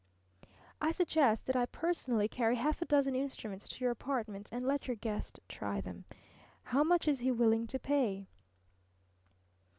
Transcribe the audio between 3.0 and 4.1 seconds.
instruments to your